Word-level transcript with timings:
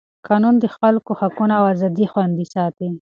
قانون 0.27 0.55
د 0.59 0.65
خلکو 0.77 1.11
حقونه 1.19 1.53
او 1.59 1.65
ازادۍ 1.73 2.05
خوندي 2.11 2.45
کوي. 2.53 2.89